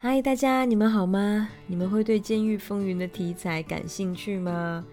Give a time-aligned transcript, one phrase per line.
[0.00, 1.48] 嗨，大家，你们好吗？
[1.66, 4.84] 你们会对监狱风云的题材感兴趣吗？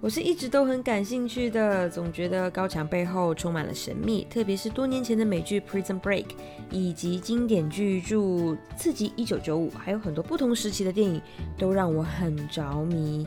[0.00, 6.24] 我是一直都很感兴趣的，总觉得高墙背后充满了神秘，特别是多年前的美剧《Prison Break》，
[6.70, 8.16] 以及经典巨著
[8.78, 11.20] 《刺激一九九五》，还有很多不同时期的电影，
[11.58, 13.26] 都让我很着迷。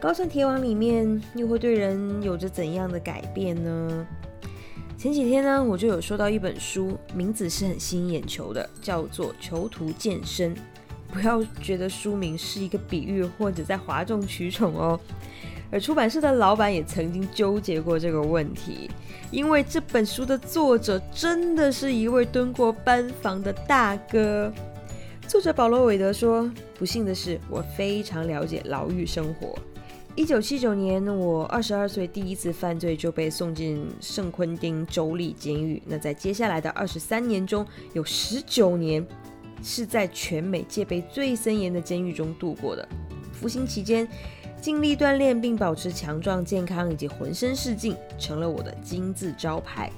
[0.00, 4.06] 高山铁网里面又会对人有着怎样的改变呢？
[4.96, 10.54] 前几天呢，我就有收到一本书，名字是很吸引眼球的，叫做《囚徒健身》。
[11.12, 14.98] 不要觉得书名是一个比喻或者在哗众取宠哦。
[15.70, 18.90] 而出版社的老板也曾经纠结过这个问题，
[19.30, 24.52] 因为这本书的作者真的是一位蹲过班房的大哥。
[25.26, 29.58] 作者保罗·韦德说：“不幸的是，我非常了解牢狱生活。
[30.16, 35.82] 一九七九年，我二十二岁，第一次犯罪就被送进圣昆丁州立监狱。
[35.86, 39.04] 那在接下来的二十三年中，有十九年
[39.62, 42.88] 是在全美戒备最森严的监狱中度过的。
[43.32, 44.08] 服刑期间。”
[44.64, 49.92] 尽力锻炼并保持强壮健康以及浑身是劲，成了我的金字招牌。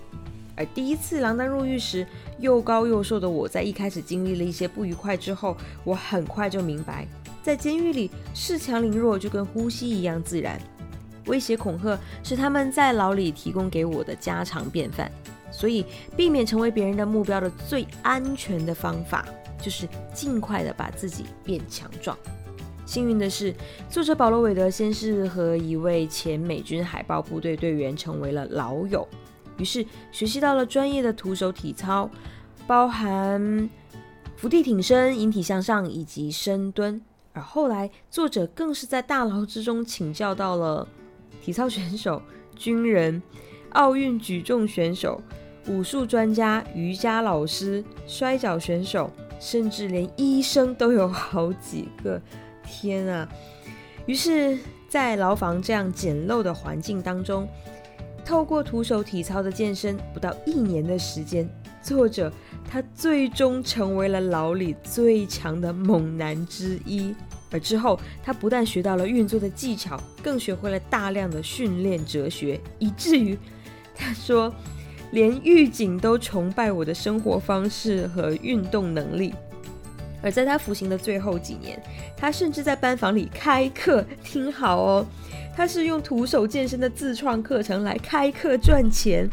[0.57, 2.05] 而第一次锒铛入狱时，
[2.41, 7.07] 又高又瘦的我在一开始经历了一些不愉快之后，我很快就明白，
[7.47, 10.61] 在监狱里恃强凌弱就跟呼吸一样自然。
[11.27, 15.09] 威胁恐吓是他们在牢里提供给我的家常便饭，
[15.53, 19.25] 所以避免成为别人的目标的最安全的方法，
[19.63, 22.19] 就是尽快的把自己变强壮。
[22.85, 23.55] 幸运的是，
[23.89, 29.07] 作者保罗·韦德先是和一位前美军海豹部队队员成为了老友，
[29.57, 32.11] 于是学习到了专业的徒手体操，
[32.67, 33.71] 包含
[34.35, 37.01] 伏地挺身、引体向上以及深蹲。
[37.37, 40.89] 而后来，作者更是在大牢之中请教到了
[41.43, 42.21] 体操选手、
[42.57, 43.23] 军人、
[43.73, 45.21] 奥运举重选手、
[45.69, 52.21] 武术专家、瑜伽老师、摔跤选手，甚至连医生都有好几个。
[52.65, 53.29] 天啊！
[54.07, 57.47] 于是，在牢房这样简陋的环境当中，
[58.25, 61.47] 透过徒手体操的健身，不到一年的时间，
[61.87, 62.33] 作者
[62.69, 67.15] 他最终成为了牢里最强的猛男之一。
[67.53, 73.39] 而之后，他不但学到了运作的技巧，更学会了大量的训练哲学，以至于
[73.95, 74.53] 他说，
[75.13, 79.33] 连狱警都崇拜我的生活方式和运动能力。
[80.21, 81.81] 而在他服刑的最后几年，
[82.17, 84.05] 他甚至在班房里开课。
[84.25, 85.07] 听好哦，
[85.55, 89.31] 他是用徒手健身的自创课程来开课赚钱。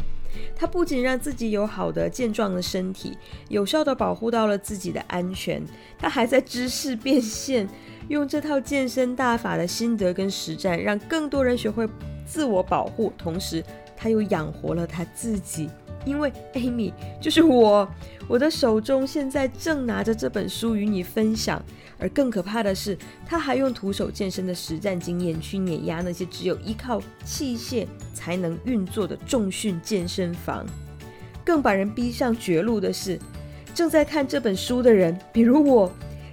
[0.56, 3.16] 他不仅让自己有好的健壮的身体，
[3.48, 5.62] 有效的保护到了自己的安全，
[5.98, 7.68] 他还在知识变现，
[8.08, 11.88] 用这套健身大法的心得跟实战，让更多人学会
[12.24, 13.12] 自我保护。
[13.18, 13.62] 同时，
[13.96, 15.68] 他又养活了他自己。
[16.04, 17.88] 因为 Amy 就是我，
[18.28, 21.62] 我的手中现在正拿着这本书与你分享。
[21.96, 30.66] 而更可怕的是，他还用徒手健身的实战经验去碾压那些只有依靠器械才能运作的重训健身房。
[31.44, 33.18] 更把人逼上绝路的是，
[33.74, 35.90] 正在看这本书的人，比如我，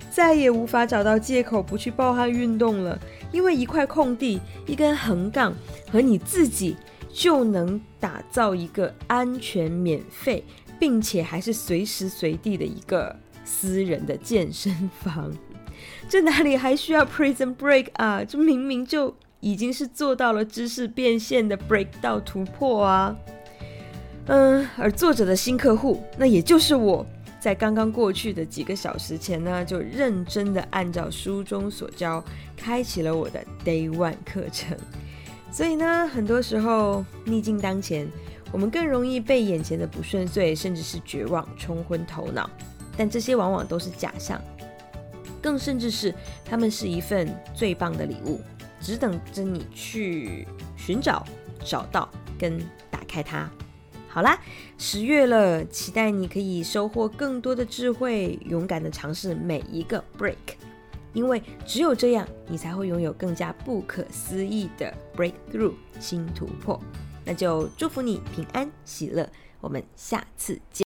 [0.10, 3.00] 再也无法找到借口不去暴汗运动了，
[3.32, 5.54] 因为一块空地、一根横杠
[5.92, 6.76] 和你自己。
[7.14, 10.46] 就能打造一个安全、免费，
[10.80, 15.30] 并且还是随时随地的一个私人的健身房。
[16.08, 18.24] 这哪里还需要 Prison Break 啊？
[18.24, 23.14] 这明明就已经是做到了知识变现的 Break 到突破啊！
[24.28, 27.06] 嗯，而作者的新客户，那也就是我
[27.42, 32.24] 在刚刚过去的几个小时前呢，就认真的按照书中所教，
[32.56, 34.78] 开启了我的 Day One 课程。
[35.52, 38.08] 所以呢，很多时候逆境当前，
[38.52, 42.48] 我们更容易被眼前的不顺遂，甚至是绝望冲昏头脑。
[42.96, 44.40] 但这些往往都是假象，
[45.42, 46.14] 更甚至是
[46.46, 48.40] 他们是一份最棒的礼物，
[48.80, 50.48] 只等着你去
[50.78, 51.26] 寻找、
[51.66, 52.60] 找到跟
[52.92, 53.50] 打开它。
[54.14, 54.38] 好啦，
[54.78, 60.36] 十月了，期待你可以收获更多的智慧，勇敢的尝试每一个 break。
[61.14, 66.78] 因为只有这样，你才会拥有更加不可思议的 breakthrough 新突破。
[67.24, 69.30] 那就祝福你平安喜乐，
[69.62, 70.80] 我们下次见。